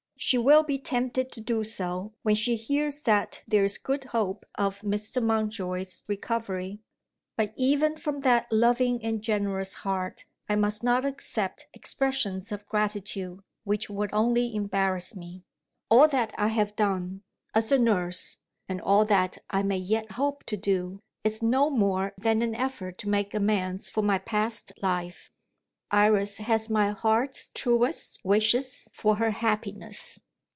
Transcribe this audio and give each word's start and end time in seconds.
She 0.23 0.37
will 0.37 0.61
be 0.61 0.77
tempted 0.77 1.31
to 1.31 1.41
do 1.41 1.63
so, 1.63 2.13
when 2.21 2.35
she 2.35 2.55
hears 2.55 3.01
that 3.01 3.41
there 3.47 3.63
is 3.65 3.79
good 3.79 4.03
hope 4.03 4.45
of 4.53 4.79
Mr. 4.81 5.19
Mountjoy's 5.21 6.03
recovery. 6.07 6.79
But, 7.35 7.55
even 7.57 7.97
from 7.97 8.19
that 8.21 8.45
loving 8.51 9.03
and 9.03 9.23
generous 9.23 9.73
heart, 9.73 10.25
I 10.47 10.57
must 10.57 10.83
not 10.83 11.05
accept 11.05 11.65
expressions 11.73 12.51
of 12.51 12.67
gratitude 12.67 13.39
which 13.63 13.89
would 13.89 14.13
only 14.13 14.53
embarrass 14.53 15.15
me. 15.15 15.43
All 15.89 16.07
that 16.09 16.35
I 16.37 16.49
have 16.49 16.75
done, 16.75 17.23
as 17.55 17.71
a 17.71 17.79
nurse, 17.79 18.37
and 18.69 18.79
all 18.79 19.05
that 19.05 19.39
I 19.49 19.63
may 19.63 19.77
yet 19.79 20.11
hope 20.11 20.43
to 20.45 20.55
do, 20.55 20.99
is 21.23 21.41
no 21.41 21.71
more 21.71 22.13
than 22.15 22.43
an 22.43 22.53
effort 22.53 22.99
to 22.99 23.09
make 23.09 23.33
amends 23.33 23.89
for 23.89 24.03
my 24.03 24.19
past 24.19 24.71
life. 24.83 25.31
Iris 25.93 26.37
has 26.37 26.69
my 26.69 26.91
heart's 26.91 27.49
truest 27.53 28.21
wishes 28.23 28.89
for 28.93 29.17
her 29.17 29.31
happiness. 29.31 30.21